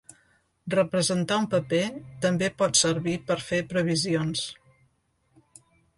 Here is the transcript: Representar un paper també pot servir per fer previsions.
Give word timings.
Representar 0.73 1.35
un 1.41 1.43
paper 1.51 1.83
també 2.27 2.49
pot 2.63 2.79
servir 2.81 3.15
per 3.29 3.37
fer 3.51 3.61
previsions. 3.75 4.45